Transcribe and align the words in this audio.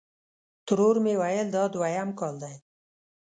ترور 0.65 0.95
مې 1.03 1.13
ویل: 1.21 1.47
دا 1.55 1.63
دویم 1.73 2.09
کال 2.19 2.35
دی. 2.43 2.55